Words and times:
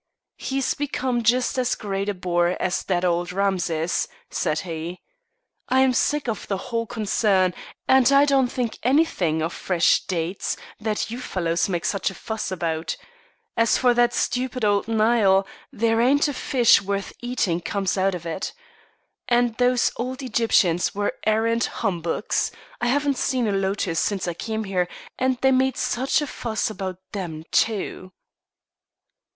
"He's 0.37 0.73
become 0.73 1.21
just 1.21 1.59
as 1.59 1.75
great 1.75 2.09
a 2.09 2.15
bore 2.15 2.59
as 2.59 2.81
that 2.85 3.05
old 3.05 3.31
Rameses," 3.31 4.07
said 4.31 4.61
he. 4.61 4.99
"I'm 5.69 5.93
sick 5.93 6.27
of 6.27 6.47
the 6.47 6.57
whole 6.57 6.87
concern, 6.87 7.53
and 7.87 8.11
I 8.11 8.25
don't 8.25 8.47
think 8.47 8.79
anything 8.81 9.43
of 9.43 9.53
fresh 9.53 10.01
dates, 10.05 10.57
that 10.79 11.11
you 11.11 11.19
fellows 11.21 11.69
make 11.69 11.85
such 11.85 12.09
a 12.09 12.15
fuss 12.15 12.51
about. 12.51 12.97
As 13.55 13.77
for 13.77 13.93
that 13.93 14.11
stupid 14.11 14.65
old 14.65 14.87
Nile 14.87 15.45
there 15.71 16.01
ain't 16.01 16.27
a 16.27 16.33
fish 16.33 16.81
worth 16.81 17.13
eating 17.19 17.61
comes 17.61 17.95
out 17.95 18.15
of 18.15 18.25
it. 18.25 18.53
And 19.27 19.55
those 19.57 19.91
old 19.97 20.23
Egyptians 20.23 20.95
were 20.95 21.13
arrant 21.27 21.65
humbugs. 21.65 22.51
I 22.81 22.87
haven't 22.87 23.19
seen 23.19 23.45
a 23.47 23.51
lotus 23.51 23.99
since 23.99 24.27
I 24.27 24.33
came 24.33 24.63
here, 24.63 24.87
and 25.19 25.37
they 25.41 25.51
made 25.51 25.77
such 25.77 26.23
a 26.23 26.25
fuss 26.25 26.71
about 26.71 26.97
them 27.11 27.43
too." 27.51 28.13